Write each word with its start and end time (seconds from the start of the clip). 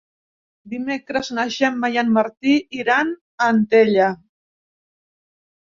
Dimecres 0.71 1.29
na 1.39 1.45
Gemma 1.57 1.91
i 1.97 2.01
en 2.03 2.11
Martí 2.17 2.57
iran 2.85 3.15
a 3.19 3.53
Antella. 3.53 4.11